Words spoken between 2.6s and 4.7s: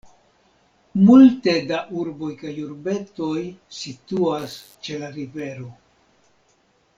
urbetoj situas